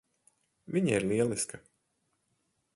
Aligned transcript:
Viņa 0.77 0.95
ir 0.95 1.05
lieliska. 1.13 1.63